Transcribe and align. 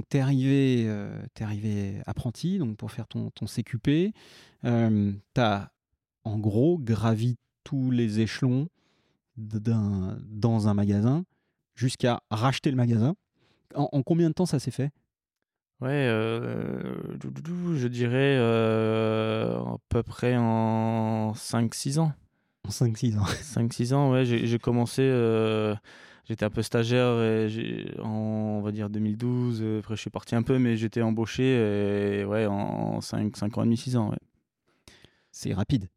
donc 0.00 0.08
tu 0.08 0.16
es 0.16 0.20
arrivé, 0.20 0.84
euh, 0.86 1.12
t'es 1.34 1.44
arrivé 1.44 2.00
apprenti 2.06 2.58
donc 2.58 2.78
pour 2.78 2.90
faire 2.90 3.06
ton, 3.06 3.28
ton 3.32 3.44
CQP. 3.44 4.14
Euh, 4.64 5.12
tu 5.34 5.40
as 5.42 5.72
en 6.24 6.38
gros 6.38 6.78
gravi 6.78 7.36
tous 7.64 7.90
les 7.90 8.20
échelons 8.20 8.70
d'un, 9.36 10.16
dans 10.24 10.68
un 10.68 10.74
magasin 10.74 11.26
jusqu'à 11.74 12.22
racheter 12.30 12.70
le 12.70 12.78
magasin. 12.78 13.14
En, 13.74 13.90
en 13.92 14.02
combien 14.02 14.30
de 14.30 14.32
temps 14.32 14.46
ça 14.46 14.58
s'est 14.58 14.70
fait? 14.70 14.90
Ouais, 15.82 15.90
euh, 15.90 16.94
je 17.76 17.86
dirais 17.86 18.36
euh, 18.38 19.58
à 19.58 19.76
peu 19.90 20.02
près 20.02 20.34
en 20.38 21.32
5-6 21.34 21.98
ans. 21.98 22.14
En 22.66 22.70
5-6 22.70 23.18
ans. 23.18 23.24
5-6 23.24 23.92
ans, 23.92 24.10
ouais, 24.12 24.24
j'ai 24.24 24.46
j'ai 24.46 24.58
commencé, 24.58 25.02
euh, 25.02 25.74
j'étais 26.30 26.44
un 26.46 26.50
peu 26.50 26.62
stagiaire 26.62 27.20
et 27.22 27.48
j'ai- 27.50 27.94
en, 28.00 28.08
on 28.08 28.62
va 28.62 28.72
dire 28.72 28.88
2012, 28.90 29.60
euh, 29.62 29.80
après 29.80 29.96
je 29.96 30.00
suis 30.00 30.10
parti 30.10 30.34
un 30.36 30.42
peu, 30.42 30.58
mais 30.58 30.76
j'étais 30.76 31.02
embauché 31.02 31.44
et, 32.20 32.24
ouais, 32.24 32.46
en 32.46 33.00
5, 33.02 33.36
5 33.36 33.58
ans 33.58 33.62
et 33.62 33.66
demi, 33.66 33.76
6 33.76 33.96
ans, 33.96 34.10
ouais. 34.10 34.18
C'est 35.32 35.52
rapide. 35.54 35.88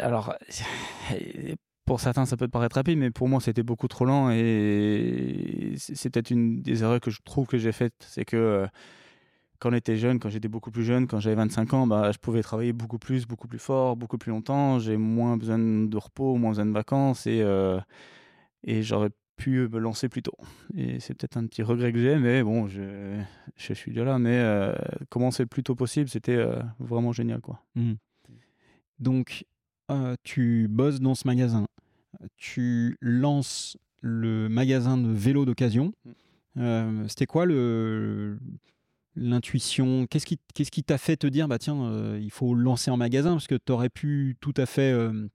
Alors, 0.00 0.34
pour 1.84 2.00
certains, 2.00 2.26
ça 2.26 2.36
peut 2.36 2.48
paraître 2.48 2.76
rapide, 2.76 2.98
mais 2.98 3.10
pour 3.10 3.28
moi, 3.28 3.40
c'était 3.40 3.62
beaucoup 3.62 3.88
trop 3.88 4.04
lent. 4.04 4.30
Et 4.30 5.74
c'est 5.78 6.10
peut-être 6.10 6.30
une 6.30 6.62
des 6.62 6.82
erreurs 6.82 7.00
que 7.00 7.10
je 7.10 7.20
trouve 7.24 7.46
que 7.46 7.58
j'ai 7.58 7.72
faites. 7.72 7.94
C'est 8.00 8.24
que 8.24 8.36
euh, 8.36 8.66
quand 9.60 9.70
on 9.72 9.74
était 9.74 9.96
jeune, 9.96 10.20
quand 10.20 10.30
j'étais 10.30 10.48
beaucoup 10.48 10.70
plus 10.72 10.84
jeune, 10.84 11.06
quand 11.08 11.20
j'avais 11.20 11.36
25 11.36 11.74
ans, 11.74 11.86
bah, 11.86 12.12
je 12.12 12.18
pouvais 12.18 12.42
travailler 12.42 12.72
beaucoup 12.72 12.98
plus, 12.98 13.26
beaucoup 13.26 13.48
plus 13.48 13.58
fort, 13.60 13.96
beaucoup 13.96 14.18
plus 14.18 14.30
longtemps. 14.30 14.78
J'ai 14.78 14.96
moins 14.96 15.36
besoin 15.36 15.58
de 15.58 15.96
repos, 15.98 16.36
moins 16.36 16.50
besoin 16.52 16.66
de 16.66 16.72
vacances. 16.72 17.26
Et, 17.26 17.42
euh, 17.42 17.80
et 18.64 18.82
j'aurais 18.82 19.10
pu 19.36 19.68
me 19.68 19.78
lancer 19.78 20.08
plus 20.08 20.22
tôt. 20.22 20.36
Et 20.76 21.00
c'est 21.00 21.14
peut-être 21.14 21.36
un 21.36 21.46
petit 21.46 21.62
regret 21.62 21.92
que 21.92 21.98
j'ai, 21.98 22.16
mais 22.16 22.42
bon, 22.42 22.68
je, 22.68 23.18
je 23.56 23.72
suis 23.72 23.92
déjà 23.92 24.04
là. 24.04 24.18
Mais 24.18 24.38
euh, 24.38 24.74
commencer 25.08 25.42
le 25.42 25.48
plus 25.48 25.62
tôt 25.62 25.74
possible, 25.74 26.08
c'était 26.08 26.36
euh, 26.36 26.60
vraiment 26.78 27.12
génial. 27.12 27.40
quoi. 27.40 27.62
Mhm. 27.74 27.96
Donc, 28.98 29.44
euh, 29.90 30.14
tu 30.22 30.68
bosses 30.68 31.00
dans 31.00 31.14
ce 31.14 31.26
magasin. 31.26 31.66
Tu 32.36 32.96
lances 33.00 33.76
le 34.02 34.48
magasin 34.48 34.96
de 34.98 35.08
vélos 35.08 35.44
d'occasion. 35.44 35.92
Mm. 36.04 36.10
Euh, 36.58 37.08
C'était 37.08 37.26
quoi 37.26 37.46
le 37.46 38.38
l'intuition? 39.16 40.06
Qu'est-ce 40.06 40.26
qui 40.26 40.38
qu'est-ce 40.54 40.70
qui 40.70 40.82
t'a 40.82 40.98
fait 40.98 41.16
te 41.16 41.26
dire 41.26 41.48
bah 41.48 41.58
tiens 41.58 41.82
euh, 41.82 42.18
il 42.20 42.30
faut 42.30 42.54
lancer 42.54 42.90
un 42.90 42.96
magasin? 42.96 43.32
Parce 43.32 43.46
que 43.46 43.54
tu 43.54 43.72
aurais 43.72 43.88
pu 43.88 44.36
tout 44.40 44.54
à 44.56 44.66
fait 44.66 44.92
euh, 44.92 45.28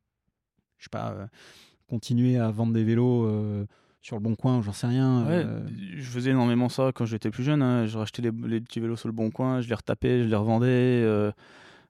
je 0.77 0.83
sais 0.85 0.89
pas 0.91 1.11
euh, 1.11 1.27
continuer 1.87 2.37
à 2.37 2.49
vendre 2.51 2.73
des 2.73 2.83
vélos 2.83 3.25
euh, 3.25 3.65
sur 4.01 4.15
le 4.17 4.21
bon 4.21 4.35
coin 4.35 4.61
j'en 4.61 4.71
sais 4.73 4.87
rien 4.87 5.25
Ouais, 5.25 5.43
euh, 5.45 5.61
je 5.97 6.03
faisais 6.03 6.31
énormément 6.31 6.69
ça 6.69 6.91
quand 6.93 7.05
j'étais 7.05 7.29
plus 7.31 7.43
jeune. 7.43 7.61
hein. 7.61 7.85
Je 7.85 7.97
rachetais 7.97 8.21
les, 8.21 8.31
les 8.47 8.61
petits 8.61 8.79
vélos 8.79 8.95
sur 8.97 9.07
le 9.07 9.13
bon 9.13 9.31
coin, 9.31 9.61
je 9.61 9.67
les 9.69 9.75
retapais, 9.75 10.23
je 10.23 10.27
les 10.27 10.35
revendais. 10.35 10.67
euh, 10.69 11.31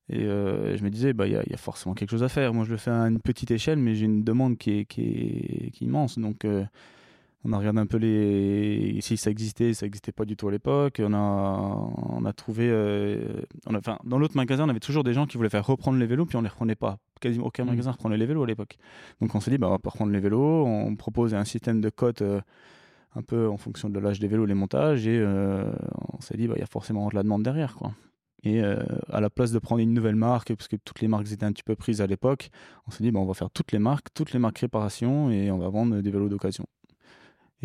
et 0.10 0.24
euh, 0.24 0.78
je 0.78 0.84
me 0.84 0.90
disais, 0.92 1.14
bah, 1.14 1.26
il 1.28 1.34
y, 1.34 1.36
a- 1.36 1.44
il 1.46 1.52
y 1.52 1.56
a 1.56 1.58
forcément 1.58 1.96
quelque 1.96 2.12
chose 2.12 2.22
à 2.24 2.30
faire. 2.30 2.54
Moi, 2.54 2.64
je 2.64 2.70
le 2.72 2.78
fais 2.78 2.92
à 2.92 3.08
une 3.08 3.20
petite 3.20 3.50
échelle, 3.52 3.80
mais 3.80 3.96
j'ai 3.96 4.06
une 4.06 4.24
demande 4.24 4.56
qui 4.58 4.72
est, 4.80 4.86
qui 4.86 5.02
est, 5.02 5.72
qui 5.72 5.84
est 5.84 5.88
immense. 5.88 6.20
Donc, 6.20 6.46
euh, 6.46 6.64
on 7.48 7.54
a 7.54 7.58
regardé 7.60 7.80
un 7.80 7.86
peu 7.86 7.98
les. 7.98 8.98
Si 9.02 9.18
ça 9.18 9.30
existait, 9.30 9.74
ça 9.74 9.86
n'existait 9.86 10.12
pas 10.12 10.26
du 10.26 10.36
tout 10.36 10.48
à 10.48 10.52
l'époque. 10.52 11.00
On 11.04 11.14
a, 11.14 11.18
on 12.10 12.26
a 12.26 12.34
trouvé. 12.34 12.68
euh, 12.70 13.42
on 13.68 13.76
a, 13.76 13.78
enfin, 13.78 14.00
dans 14.04 14.18
l'autre 14.18 14.36
magasin, 14.36 14.66
on 14.66 14.70
avait 14.70 14.80
toujours 14.80 15.04
des 15.04 15.14
gens 15.14 15.28
qui 15.28 15.38
voulaient 15.38 15.50
faire 15.50 15.66
reprendre 15.66 16.00
les 16.00 16.08
vélos, 16.08 16.26
puis 16.26 16.38
on 16.38 16.42
les 16.42 16.50
reprenait 16.50 16.76
pas. 16.76 16.98
Quasiment 17.22 17.46
aucun 17.46 17.64
Mhm. 17.64 17.70
magasin 17.70 17.92
reprenait 17.92 18.18
les 18.18 18.26
vélos 18.26 18.44
à 18.44 18.48
l'époque. 18.48 18.78
Donc, 19.22 19.36
on 19.36 19.40
s'est 19.40 19.52
dit, 19.52 19.58
bah, 19.60 19.68
on 19.68 19.72
va 19.72 19.80
pas 19.80 19.92
reprendre 19.92 20.12
les 20.12 20.20
vélos. 20.20 20.66
On 20.66 20.96
propose 20.96 21.34
un 21.36 21.46
système 21.46 21.82
de 21.82 21.90
cotes. 21.90 22.22
euh, 22.24 22.42
un 23.18 23.22
peu 23.22 23.48
en 23.48 23.56
fonction 23.56 23.90
de 23.90 23.98
l'âge 23.98 24.20
des 24.20 24.28
vélos, 24.28 24.46
les 24.46 24.54
montages, 24.56 25.08
et 25.08 25.18
euh, 25.18 25.72
on 26.12 26.20
s'est 26.20 26.36
dit, 26.36 26.48
bah, 26.50 26.56
il 26.58 26.60
y 26.60 26.64
a 26.64 26.68
forcément 26.68 27.08
de 27.08 27.16
la 27.16 27.24
demande 27.24 27.44
derrière. 27.44 27.76
Quoi. 27.76 27.94
Et 28.44 28.62
à 28.62 29.22
la 29.22 29.30
place 29.30 29.52
de 29.54 29.60
prendre 29.60 29.80
une 29.82 29.94
nouvelle 29.94 30.16
marque, 30.18 30.54
parce 30.54 30.68
que 30.68 30.76
toutes 30.76 31.00
les 31.00 31.08
marques 31.08 31.32
étaient 31.32 31.46
un 31.46 31.54
petit 31.54 31.64
peu 31.64 31.76
prises 31.76 32.02
à 32.02 32.08
l'époque, 32.08 32.50
on 32.88 32.92
s'est 32.92 33.04
dit, 33.06 33.12
bah, 33.12 33.22
on 33.22 33.26
va 33.26 33.34
faire 33.34 33.50
toutes 33.50 33.72
les 33.72 33.80
marques, 33.80 34.08
toutes 34.14 34.34
les 34.34 34.40
marques 34.40 34.60
réparation, 34.60 35.32
et 35.32 35.50
on 35.50 35.58
va 35.58 35.70
vendre 35.70 36.02
des 36.02 36.12
vélos 36.12 36.28
d'occasion. 36.28 36.66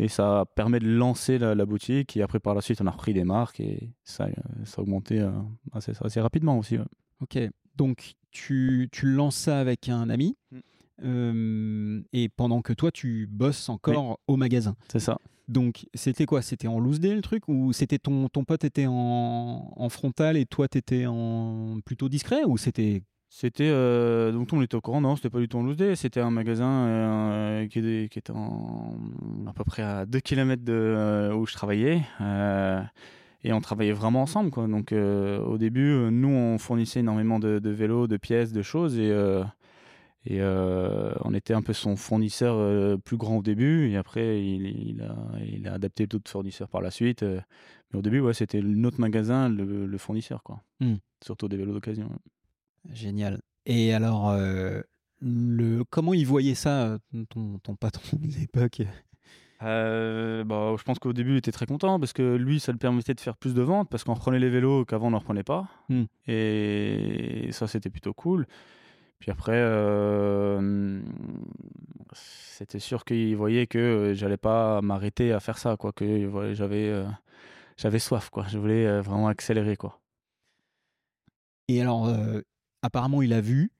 Et 0.03 0.07
ça 0.07 0.45
permet 0.55 0.79
de 0.79 0.87
lancer 0.87 1.37
la, 1.37 1.53
la 1.53 1.65
boutique, 1.65 2.17
et 2.17 2.23
après 2.23 2.39
par 2.39 2.55
la 2.55 2.61
suite, 2.61 2.81
on 2.81 2.87
a 2.87 2.91
repris 2.91 3.13
des 3.13 3.23
marques, 3.23 3.59
et 3.59 3.91
ça, 4.03 4.25
euh, 4.25 4.31
ça 4.65 4.79
a 4.79 4.81
augmenté 4.81 5.19
euh, 5.19 5.29
assez, 5.73 5.91
assez 6.01 6.19
rapidement 6.19 6.57
aussi. 6.57 6.77
ouais. 6.77 6.85
ok 7.21 7.37
donc 7.77 8.13
tu 8.31 8.89
tu 8.91 9.05
lances 9.05 9.35
ça 9.35 9.59
avec 9.59 9.89
un 9.89 10.09
ami 10.09 10.35
Mm. 10.51 10.59
euh, 11.03 12.01
et 12.13 12.29
pendant 12.29 12.61
que 12.61 12.73
toi 12.73 12.91
tu 12.91 13.27
bosses 13.27 13.69
encore 13.69 14.19
au 14.27 14.37
magasin 14.37 14.75
C'est 14.91 14.99
ça. 14.99 15.17
Donc, 15.47 15.85
c'était 15.93 16.25
quoi? 16.25 16.41
C'était 16.41 16.67
en 16.67 16.79
loose 16.79 16.99
day 16.99 17.13
le 17.13 17.21
truc? 17.21 17.47
Ou 17.49 17.73
c'était 17.73 17.97
ton, 17.99 18.29
ton 18.29 18.43
pote 18.45 18.63
était 18.63 18.85
en, 18.87 19.73
en 19.75 19.89
frontal 19.89 20.37
et 20.37 20.45
toi 20.45 20.67
t'étais 20.67 21.05
en 21.07 21.79
plutôt 21.83 22.07
discret? 22.07 22.43
Ou 22.45 22.57
c'était. 22.57 23.01
C'était 23.33 23.69
euh, 23.69 24.33
donc 24.33 24.47
tout 24.47 24.55
le 24.55 24.59
monde 24.59 24.65
était 24.65 24.75
au 24.75 24.81
courant, 24.81 24.99
non, 24.99 25.15
c'était 25.15 25.29
pas 25.29 25.39
du 25.39 25.47
tout 25.47 25.57
en 25.57 25.63
loose 25.63 25.77
day, 25.77 25.95
c'était 25.95 26.19
un 26.19 26.31
magasin 26.31 26.69
euh, 26.85 27.67
qui, 27.67 27.79
est- 27.79 28.11
qui 28.11 28.19
était 28.19 28.33
en, 28.33 28.97
à 29.47 29.53
peu 29.53 29.63
près 29.63 29.83
à 29.83 30.05
2 30.05 30.19
km 30.19 30.61
de 30.65 30.73
euh, 30.73 31.33
où 31.33 31.45
je 31.47 31.53
travaillais. 31.53 32.01
euh, 32.19 32.81
et 33.45 33.53
on 33.53 33.61
travaillait 33.61 33.93
vraiment 33.93 34.21
ensemble, 34.23 34.51
quoi. 34.51 34.67
Donc 34.67 34.91
euh, 34.91 35.39
au 35.45 35.57
début, 35.57 36.09
nous 36.11 36.27
on 36.27 36.57
fournissait 36.57 36.99
énormément 36.99 37.39
de, 37.39 37.59
de 37.59 37.69
vélos, 37.69 38.07
de 38.07 38.17
pièces, 38.17 38.51
de 38.51 38.61
choses, 38.61 38.99
et, 38.99 39.07
et 40.25 40.41
on 40.43 41.33
était 41.33 41.53
un 41.53 41.61
peu 41.61 41.71
son 41.73 41.95
fournisseur 41.95 42.99
plus 42.99 43.15
grand 43.17 43.37
au 43.37 43.41
début, 43.41 43.89
et 43.89 43.95
après 43.97 44.45
il, 44.45 44.67
il 44.67 45.01
a, 45.01 45.15
il 45.47 45.67
a 45.69 45.73
adapté 45.75 46.05
d'autres 46.05 46.29
fournisseurs 46.29 46.67
par 46.67 46.81
la 46.81 46.91
suite. 46.91 47.23
mais 47.23 47.97
au 47.97 48.01
début, 48.01 48.19
ouais, 48.19 48.33
c'était 48.33 48.61
notre 48.61 48.99
magasin, 48.99 49.47
le, 49.47 49.85
le 49.87 49.97
fournisseur, 49.97 50.43
quoi. 50.43 50.61
Hmm. 50.81 50.95
Surtout 51.23 51.47
des 51.47 51.55
vélos 51.57 51.73
d'occasion. 51.73 52.07
ouais. 52.07 52.17
Génial. 52.89 53.41
Et 53.65 53.93
alors, 53.93 54.29
euh, 54.29 54.81
le, 55.19 55.83
comment 55.89 56.13
il 56.13 56.25
voyait 56.25 56.55
ça, 56.55 56.85
euh, 56.87 56.97
ton, 57.29 57.59
ton 57.59 57.75
patron 57.75 58.17
de 58.21 58.33
l'époque? 58.39 58.81
Euh, 59.63 60.43
bah, 60.43 60.73
je 60.77 60.83
pense 60.83 60.97
qu'au 60.99 61.13
début, 61.13 61.33
il 61.33 61.37
était 61.37 61.51
très 61.51 61.65
content 61.65 61.99
parce 61.99 62.13
que 62.13 62.35
lui, 62.35 62.59
ça 62.59 62.71
le 62.71 62.77
permettait 62.77 63.13
de 63.13 63.19
faire 63.19 63.37
plus 63.37 63.53
de 63.53 63.61
ventes 63.61 63.89
parce 63.89 64.03
qu'on 64.03 64.13
reprenait 64.13 64.39
les 64.39 64.49
vélos 64.49 64.85
qu'avant, 64.85 65.07
on 65.07 65.11
n'en 65.11 65.19
reprenait 65.19 65.43
pas. 65.43 65.67
Hmm. 65.89 66.05
Et 66.27 67.49
ça, 67.51 67.67
c'était 67.67 67.89
plutôt 67.89 68.13
cool. 68.13 68.47
Puis 69.19 69.29
après, 69.29 69.53
euh, 69.55 70.99
c'était 72.13 72.79
sûr 72.79 73.05
qu'il 73.05 73.35
voyait 73.35 73.67
que 73.67 74.13
j'allais 74.15 74.37
pas 74.37 74.81
m'arrêter 74.81 75.31
à 75.31 75.39
faire 75.39 75.59
ça, 75.59 75.77
quoi. 75.77 75.91
Que 75.91 76.53
j'avais, 76.55 76.89
euh, 76.89 77.05
j'avais 77.77 77.99
soif, 77.99 78.31
quoi. 78.31 78.47
Je 78.47 78.57
voulais 78.57 78.99
vraiment 79.01 79.27
accélérer, 79.27 79.77
quoi. 79.77 79.99
Et 81.67 81.81
alors, 81.81 82.11
apparemment, 82.81 83.21
il 83.21 83.33
a 83.33 83.41
vu. 83.41 83.71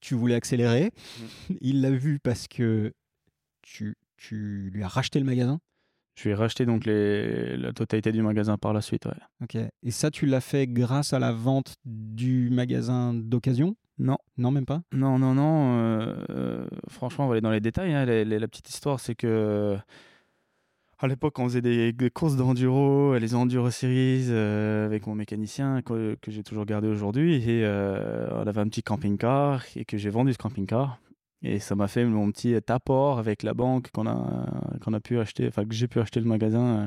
Tu 0.00 0.14
voulais 0.14 0.34
accélérer. 0.36 0.92
Il 1.60 1.80
l'a 1.80 1.90
vu 1.90 2.20
parce 2.20 2.46
que 2.46 2.92
tu, 3.62 3.96
tu 4.16 4.70
lui 4.72 4.82
as 4.84 4.88
racheté 4.88 5.18
le 5.18 5.24
magasin. 5.24 5.58
Je 6.14 6.24
lui 6.24 6.30
ai 6.30 6.34
racheté 6.34 6.66
donc 6.66 6.84
les, 6.84 7.56
la 7.56 7.72
totalité 7.72 8.10
du 8.12 8.22
magasin 8.22 8.58
par 8.58 8.72
la 8.72 8.80
suite, 8.80 9.06
ouais. 9.06 9.12
Ok. 9.42 9.56
Et 9.82 9.90
ça, 9.90 10.10
tu 10.10 10.26
l'as 10.26 10.40
fait 10.40 10.66
grâce 10.66 11.12
à 11.12 11.18
la 11.18 11.32
vente 11.32 11.76
du 11.84 12.48
magasin 12.50 13.14
d'occasion? 13.14 13.76
Non. 13.98 14.18
Non, 14.36 14.50
même 14.52 14.66
pas? 14.66 14.82
Non, 14.92 15.18
non, 15.18 15.34
non. 15.34 15.78
euh, 15.78 16.24
euh, 16.30 16.68
franchement, 16.88 17.24
on 17.24 17.28
va 17.28 17.34
aller 17.34 17.40
dans 17.40 17.50
les 17.50 17.60
détails. 17.60 17.92
hein. 17.94 18.04
La 18.04 18.48
petite 18.48 18.68
histoire, 18.68 19.00
c'est 19.00 19.14
que 19.16 19.76
à 21.00 21.06
l'époque, 21.06 21.38
on 21.38 21.44
faisait 21.44 21.62
des, 21.62 21.92
des 21.92 22.10
courses 22.10 22.36
d'enduro, 22.36 23.16
les 23.18 23.34
enduro 23.34 23.70
series 23.70 24.26
euh, 24.30 24.86
avec 24.86 25.06
mon 25.06 25.14
mécanicien 25.14 25.82
que, 25.82 26.16
que 26.20 26.30
j'ai 26.30 26.42
toujours 26.42 26.64
gardé 26.64 26.88
aujourd'hui. 26.88 27.36
Et 27.36 27.64
euh, 27.64 28.28
on 28.32 28.46
avait 28.46 28.60
un 28.60 28.68
petit 28.68 28.82
camping-car 28.82 29.62
et 29.76 29.84
que 29.84 29.96
j'ai 29.96 30.10
vendu 30.10 30.32
ce 30.32 30.38
camping-car. 30.38 30.98
Et 31.42 31.60
ça 31.60 31.76
m'a 31.76 31.86
fait 31.86 32.04
mon 32.04 32.32
petit 32.32 32.56
apport 32.66 33.20
avec 33.20 33.44
la 33.44 33.54
banque 33.54 33.90
qu'on 33.92 34.08
a 34.08 34.46
qu'on 34.82 34.92
a 34.92 34.98
pu 34.98 35.20
acheter, 35.20 35.46
enfin 35.46 35.64
que 35.64 35.72
j'ai 35.72 35.86
pu 35.86 36.00
acheter 36.00 36.18
le 36.18 36.26
magasin 36.26 36.66
euh, 36.66 36.86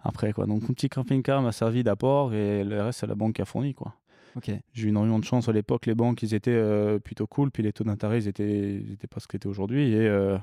après 0.00 0.32
quoi. 0.32 0.46
Donc 0.46 0.62
mon 0.62 0.68
petit 0.68 0.88
camping-car 0.88 1.42
m'a 1.42 1.52
servi 1.52 1.84
d'apport 1.84 2.32
et 2.32 2.64
le 2.64 2.82
reste 2.82 3.00
c'est 3.00 3.06
la 3.06 3.14
banque 3.14 3.34
qui 3.34 3.42
a 3.42 3.44
fourni 3.44 3.74
quoi. 3.74 3.94
Ok. 4.36 4.50
J'ai 4.72 4.86
eu 4.86 4.88
énormément 4.88 5.18
de 5.18 5.24
chance 5.24 5.48
à 5.48 5.52
l'époque. 5.52 5.86
Les 5.86 5.94
banques, 5.94 6.22
ils 6.22 6.34
étaient 6.34 6.50
euh, 6.52 6.98
plutôt 6.98 7.26
cool. 7.26 7.50
Puis 7.50 7.62
les 7.62 7.72
taux 7.72 7.84
d'intérêt, 7.84 8.18
ils 8.18 8.28
étaient, 8.28 8.74
ils 8.76 8.92
étaient 8.92 9.06
pas 9.06 9.20
ce 9.20 9.26
qu'ils 9.26 9.38
étaient 9.38 9.48
aujourd'hui. 9.48 9.92
Et 9.92 10.06
euh, 10.08 10.38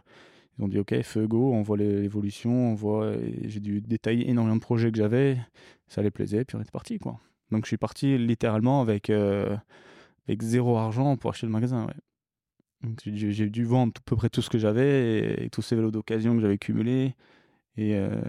ils 0.57 0.63
ont 0.63 0.68
dit, 0.68 0.80
OK, 0.80 1.00
feu 1.04 1.27
go, 1.27 1.54
on 1.54 1.62
voit 1.62 1.77
l'évolution, 1.77 2.71
on 2.71 2.74
voit. 2.74 3.13
et 3.13 3.48
J'ai 3.48 3.59
dû 3.59 3.81
détailler 3.81 4.30
énormément 4.30 4.56
de 4.56 4.62
projets 4.62 4.92
que 4.92 4.98
j'avais. 4.98 5.38
Ça 5.88 6.01
les 6.01 6.12
plaisait. 6.12 6.45
Puis 6.45 6.56
on 6.57 6.62
était 6.62 6.71
parti, 6.71 6.98
quoi. 7.00 7.19
Donc 7.51 7.65
je 7.65 7.68
suis 7.68 7.77
parti 7.77 8.18
littéralement 8.18 8.81
avec, 8.81 9.09
euh, 9.09 9.56
avec 10.27 10.42
zéro 10.42 10.77
argent 10.77 11.15
pour 11.15 11.30
acheter 11.31 11.45
le 11.45 11.51
magasin. 11.51 11.88
J'ai 13.06 13.50
dû 13.50 13.65
vendre 13.65 13.94
à 13.98 14.01
peu 14.06 14.15
près 14.15 14.30
tout 14.30 14.42
ce 14.42 14.50
que 14.50 14.57
j'avais 14.57 15.45
et, 15.45 15.50
tous 15.50 15.62
ces 15.62 15.75
vélos 15.75 15.92
d'occasion 15.92 16.36
que 16.36 16.42
j'avais 16.42 16.57
cumulés. 16.57 17.15
Et, 17.77 17.95
euh, 17.95 18.21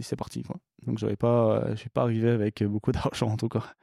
c'est 0.00 0.16
parti, 0.16 0.42
quoi. 0.42 0.56
Donc 0.86 1.00
pas, 1.16 1.70
je 1.70 1.76
suis 1.76 1.90
pas 1.90 2.02
arrivé 2.02 2.30
avec 2.30 2.62
beaucoup 2.64 2.92
d'argent 2.92 3.28
en 3.28 3.36
tout 3.36 3.48
cas. 3.48 3.74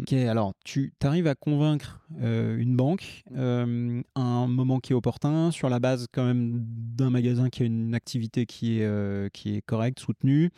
Ok, 0.00 0.14
alors 0.14 0.54
tu 0.64 0.94
arrives 1.02 1.26
à 1.26 1.34
convaincre 1.34 2.00
euh, 2.22 2.56
une 2.56 2.74
banque 2.74 3.22
euh, 3.36 4.00
à 4.14 4.22
un 4.22 4.46
moment 4.46 4.80
qui 4.80 4.92
est 4.92 4.96
opportun, 4.96 5.50
sur 5.50 5.68
la 5.68 5.78
base 5.78 6.06
quand 6.10 6.24
même 6.24 6.64
d'un 6.64 7.10
magasin 7.10 7.50
qui 7.50 7.64
a 7.64 7.66
une 7.66 7.94
activité 7.94 8.46
qui 8.46 8.80
est, 8.80 8.86
euh, 8.86 9.28
correcte, 9.66 10.00
soutenue. 10.00 10.50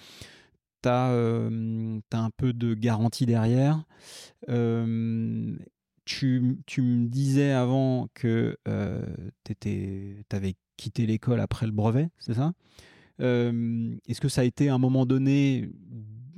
tu 0.82 0.88
as, 0.88 1.08
un 1.08 2.30
peu 2.36 2.52
de 2.52 2.74
garantie 2.74 3.26
derrière. 3.26 3.82
tu, 4.46 6.60
tu, 6.66 6.82
me 6.82 7.08
disais 7.08 7.50
avant 7.50 8.08
que 8.14 8.56
tu 9.44 10.24
avais 10.30 10.54
quitté 10.76 11.06
l'école 11.06 11.40
après 11.40 11.66
le 11.66 11.72
brevet, 11.72 12.10
c'est 12.18 12.34
ça? 12.34 12.52
Est-ce 13.18 14.20
que 14.20 14.28
ça 14.28 14.42
a 14.42 14.44
été 14.44 14.68
à 14.68 14.74
un 14.74 14.78
moment 14.78 15.04
donné 15.04 15.68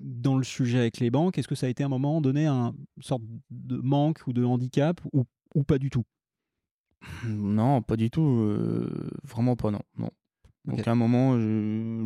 dans 0.05 0.37
le 0.37 0.45
sujet 0.45 0.79
avec 0.79 0.99
les 0.99 1.11
banques 1.11 1.39
Est-ce 1.39 1.49
que 1.49 1.55
ça 1.55 1.67
a 1.67 1.69
été 1.69 1.83
à 1.83 1.87
un 1.87 1.89
moment 1.91 2.21
donné 2.21 2.47
un 2.47 2.75
sorte 3.01 3.23
de 3.51 3.77
manque 3.79 4.21
ou 4.27 4.33
de 4.33 4.45
handicap 4.45 5.01
ou, 5.13 5.25
ou 5.55 5.65
pas 5.65 5.79
du 5.79 5.91
tout? 5.91 6.05
Non, 7.27 7.83
pas 7.83 7.97
du 7.97 8.11
tout. 8.11 8.57
vraiment 9.25 9.57
pas, 9.57 9.71
non. 9.71 9.83
non. 9.99 10.11
Donc 10.65 10.87
à 10.87 10.93
un 10.93 10.95
moment, 10.95 11.37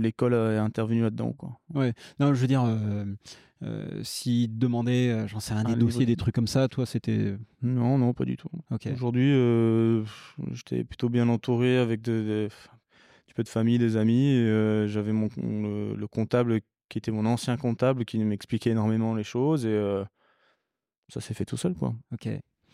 l'école 0.01 0.35
est 0.35 0.59
intervenue 0.59 1.03
là-dedans. 1.03 1.33
Quoi. 1.33 1.59
Ouais. 1.75 1.93
Non, 2.19 2.35
je 2.35 2.41
veux 2.41 2.49
dire, 2.49 2.65
euh, 2.65 3.05
euh, 3.63 4.01
si 4.03 4.49
demandait, 4.49 5.11
euh, 5.11 5.29
j'en 5.29 5.39
sais 5.39 5.55
rien, 5.55 5.65
des 5.65 5.77
dossiers, 5.77 6.07
des 6.07 6.17
trucs 6.17 6.35
comme 6.35 6.49
ça, 6.49 6.69
toi, 6.69 6.85
c'était. 6.85 7.37
Non, 7.63 7.99
non, 7.99 8.15
pas 8.15 8.25
du 8.25 8.37
tout. 8.37 8.51
Aujourd'hui, 8.93 9.33
j'étais 10.53 10.85
plutôt 10.85 11.09
bien 11.09 11.29
entouré 11.29 11.79
avec 11.79 12.03
de, 12.03 12.49
un 12.51 12.79
petit 13.27 13.35
peu 13.35 13.45
de 13.45 13.49
famille, 13.49 13.79
des 13.79 13.97
amis. 13.97 14.35
J'avais 14.89 15.13
mon 15.13 15.29
le, 15.37 16.07
comptable 16.07 16.61
qui 16.89 16.99
était 16.99 17.11
mon 17.11 17.27
ancien 17.27 17.57
comptable 17.57 18.05
qui 18.05 18.19
m'expliquait 18.19 18.71
énormément 18.71 19.15
les 19.15 19.25
choses 19.25 19.67
et 19.67 20.03
ça 21.09 21.21
s'est 21.21 21.35
fait 21.35 21.45
tout 21.45 21.57
seul, 21.57 21.75
quoi. 21.75 21.95
Ok. 22.13 22.29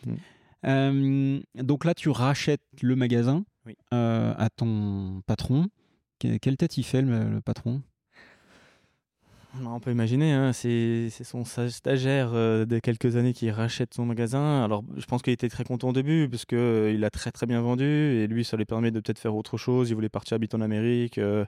Mmh. 0.05 1.39
donc 1.55 1.85
là, 1.85 1.93
tu 1.93 2.09
rachètes 2.09 2.61
le 2.81 2.95
magasin 2.95 3.45
à 3.91 4.49
ton 4.55 5.21
patron. 5.25 5.67
Quelle 6.19 6.57
tête 6.57 6.77
il 6.77 6.83
fait, 6.83 7.01
le, 7.01 7.41
patron? 7.41 7.81
On 9.63 9.79
peut 9.79 9.91
imaginer, 9.91 10.31
hein, 10.31 10.53
c'est 10.53 11.09
son 11.09 11.43
stagiaire 11.45 12.31
euh, 12.33 12.65
de 12.65 12.79
quelques 12.79 13.15
années 13.15 13.33
qui 13.33 13.49
rachète 13.51 13.93
son 13.93 14.05
magasin. 14.05 14.63
Alors, 14.63 14.83
je 14.97 15.05
pense 15.05 15.21
qu'il 15.21 15.33
était 15.33 15.49
très 15.49 15.63
content 15.63 15.89
au 15.89 15.93
début 15.93 16.27
parce 16.29 16.45
qu'il 16.45 16.57
euh, 16.57 16.91
il 16.91 17.03
a 17.03 17.09
très 17.09 17.31
très 17.31 17.45
bien 17.45 17.61
vendu 17.61 17.85
et 17.85 18.27
lui, 18.27 18.43
ça 18.43 18.57
lui 18.57 18.65
permet 18.65 18.91
de 18.91 18.99
peut-être 18.99 19.19
faire 19.19 19.35
autre 19.35 19.57
chose. 19.57 19.89
Il 19.89 19.95
voulait 19.95 20.09
partir 20.09 20.35
habiter 20.35 20.55
en 20.55 20.61
Amérique. 20.61 21.17
Euh, 21.17 21.45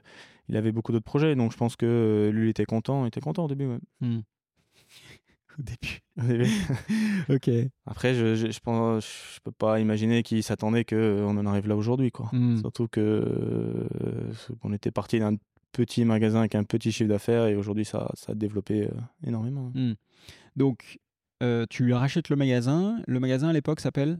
il 0.48 0.56
avait 0.56 0.72
beaucoup 0.72 0.92
d'autres 0.92 1.04
projets, 1.04 1.34
donc 1.34 1.52
je 1.52 1.56
pense 1.56 1.76
que 1.76 2.30
lui, 2.32 2.46
il 2.46 2.50
était 2.50 2.64
content. 2.64 3.04
Il 3.04 3.08
était 3.08 3.20
content 3.20 3.44
au 3.44 3.48
début, 3.48 3.66
ouais. 3.66 3.78
Mmh. 4.00 4.20
au 5.58 5.62
début. 5.62 6.02
ok. 7.28 7.50
Après, 7.86 8.14
je, 8.14 8.34
je, 8.34 8.50
je, 8.50 8.60
pense, 8.60 9.34
je 9.34 9.40
peux 9.42 9.52
pas 9.52 9.80
imaginer 9.80 10.22
qu'il 10.22 10.42
s'attendait 10.42 10.84
qu'on 10.84 11.36
en 11.36 11.46
arrive 11.46 11.68
là 11.68 11.76
aujourd'hui, 11.76 12.10
quoi. 12.10 12.28
Hmm. 12.32 12.58
Surtout 12.58 12.88
que 12.88 13.00
euh, 13.00 14.32
on 14.62 14.72
était 14.72 14.90
parti 14.90 15.20
d'un 15.20 15.36
petit 15.72 16.04
magasin 16.04 16.40
avec 16.40 16.54
un 16.54 16.64
petit 16.64 16.92
chiffre 16.92 17.08
d'affaires 17.08 17.46
et 17.46 17.54
aujourd'hui 17.54 17.84
ça, 17.84 18.10
ça, 18.14 18.32
a 18.32 18.34
développé 18.34 18.84
euh, 18.84 18.90
énormément. 19.26 19.70
Hmm. 19.74 19.94
Donc, 20.56 20.98
euh, 21.42 21.66
tu 21.68 21.92
rachètes 21.92 22.28
le 22.28 22.36
magasin. 22.36 23.00
Le 23.06 23.20
magasin 23.20 23.48
à 23.48 23.52
l'époque 23.52 23.80
s'appelle 23.80 24.18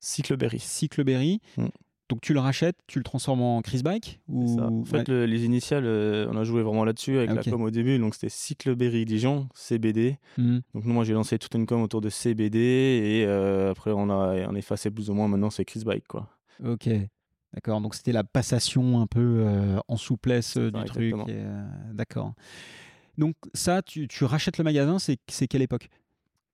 Cycleberry. 0.00 0.58
Cycleberry. 0.58 1.40
Hmm. 1.56 1.68
Donc 2.08 2.22
tu 2.22 2.32
le 2.32 2.40
rachètes, 2.40 2.76
tu 2.86 2.98
le 2.98 3.04
transformes 3.04 3.42
en 3.42 3.60
Chris 3.60 3.82
Bike 3.82 4.20
ou... 4.28 4.58
En 4.60 4.84
fait, 4.84 5.10
les 5.10 5.44
initiales, 5.44 5.84
euh, 5.84 6.26
on 6.30 6.36
a 6.38 6.44
joué 6.44 6.62
vraiment 6.62 6.84
là-dessus 6.84 7.18
avec 7.18 7.34
la 7.34 7.42
com 7.42 7.62
au 7.62 7.70
début. 7.70 7.98
Donc 7.98 8.14
c'était 8.14 8.30
Cycleberry 8.30 9.04
Dijon, 9.04 9.48
CBD. 9.54 10.18
Mhm. 10.38 10.62
Donc 10.74 10.84
moi 10.84 11.04
j'ai 11.04 11.12
lancé 11.12 11.38
toute 11.38 11.54
une 11.54 11.66
com 11.66 11.82
autour 11.82 12.00
de 12.00 12.08
CBD 12.08 12.58
et 12.58 13.24
euh, 13.26 13.72
après 13.72 13.92
on 13.92 14.08
a, 14.08 14.48
on 14.48 14.54
effacé 14.54 14.90
plus 14.90 15.10
ou 15.10 15.14
moins. 15.14 15.28
Maintenant 15.28 15.50
c'est 15.50 15.66
Chris 15.66 15.82
Bike 15.84 16.08
quoi. 16.08 16.30
Ok. 16.64 16.88
D'accord, 17.54 17.80
donc 17.80 17.94
c'était 17.94 18.12
la 18.12 18.24
passation 18.24 19.00
un 19.00 19.06
peu 19.06 19.44
euh, 19.46 19.78
en 19.88 19.96
souplesse 19.96 20.56
du 20.56 20.84
truc. 20.84 21.14
D'accord. 21.92 22.34
Donc 23.16 23.34
ça, 23.54 23.82
tu, 23.82 24.06
tu, 24.06 24.24
rachètes 24.24 24.58
le 24.58 24.64
magasin, 24.64 24.98
c'est 24.98 25.46
quelle 25.48 25.62
époque? 25.62 25.88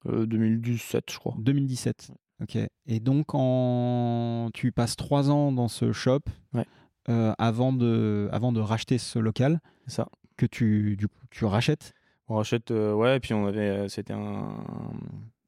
2017, 0.07 1.11
je 1.11 1.19
crois. 1.19 1.35
2017. 1.39 2.13
Ok. 2.43 2.59
Et 2.87 3.01
donc, 3.01 3.35
en... 3.35 4.51
tu 4.53 4.73
passes 4.73 4.97
trois 4.97 5.31
ans 5.31 5.53
dans 5.53 5.69
ce 5.69 5.93
shop 5.93 6.21
euh, 7.09 7.33
avant, 7.39 7.73
de, 7.73 8.29
avant 8.33 8.53
de 8.53 8.61
racheter 8.61 8.99
ce 8.99 9.19
local. 9.19 9.61
ça. 9.87 10.09
Que 10.37 10.47
tu, 10.47 10.97
du 10.97 11.07
coup, 11.07 11.21
tu 11.31 11.45
rachètes? 11.45 11.95
On 12.29 12.37
rachète, 12.37 12.71
euh, 12.71 12.93
ouais. 12.93 13.21
Puis 13.21 13.35
on 13.35 13.47
avait, 13.47 13.69
euh, 13.69 13.89
c'était 13.89 14.15
un, 14.15 14.65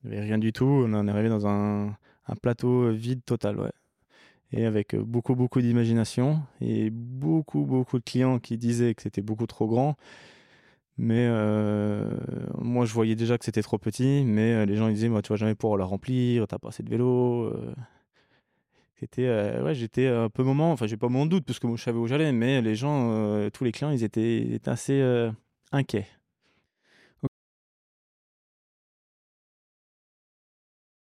il 0.05 0.11
n'y 0.11 0.17
avait 0.17 0.27
rien 0.27 0.39
du 0.39 0.53
tout. 0.53 0.65
On 0.65 0.93
en 0.93 1.09
est 1.09 1.11
arrivé 1.11 1.29
dans 1.29 1.47
un, 1.47 1.89
un 2.27 2.37
plateau 2.41 2.93
vide 2.93 3.25
total, 3.25 3.59
ouais. 3.59 3.73
Et 4.53 4.65
avec 4.65 4.95
beaucoup, 4.95 5.35
beaucoup 5.35 5.61
d'imagination 5.61 6.41
et 6.61 6.91
beaucoup, 6.91 7.63
beaucoup 7.63 7.99
de 7.99 8.05
clients 8.05 8.39
qui 8.39 8.57
disaient 8.57 8.95
que 8.95 9.03
c'était 9.03 9.23
beaucoup 9.23 9.47
trop 9.47 9.67
grand. 9.67 9.97
Mais 10.99 11.27
euh, 11.29 12.11
moi, 12.59 12.87
je 12.87 12.95
voyais 12.95 13.17
déjà 13.17 13.37
que 13.37 13.45
c'était 13.45 13.63
trop 13.63 13.79
petit, 13.79 14.25
mais 14.25 14.55
euh, 14.55 14.65
les 14.65 14.77
gens 14.77 14.89
ils 14.89 14.95
disaient, 14.95 15.09
moi, 15.09 15.21
tu 15.21 15.31
vas 15.31 15.37
jamais 15.37 15.55
pouvoir 15.55 15.79
la 15.79 15.85
remplir, 15.85 16.47
t'as 16.49 16.59
pas 16.59 16.69
assez 16.69 16.83
de 16.83 16.91
vélo. 16.91 17.45
Euh. 17.45 17.75
C'était, 18.99 19.29
ouais, 19.61 19.75
j'étais 19.75 20.07
un 20.07 20.31
peu 20.31 20.43
moment, 20.43 20.73
enfin, 20.73 20.87
j'ai 20.87 20.97
pas 20.97 21.09
mon 21.11 21.27
doute 21.27 21.45
parce 21.45 21.59
que 21.59 21.67
moi, 21.67 21.77
je 21.77 21.83
savais 21.83 21.99
où 21.99 22.07
j'allais, 22.07 22.33
mais 22.33 22.63
les 22.63 22.75
gens, 22.75 23.51
tous 23.51 23.63
les 23.63 23.71
clients, 23.71 23.91
ils 23.91 24.03
étaient 24.05 24.59
assez 24.65 25.03
inquiets. 25.71 26.07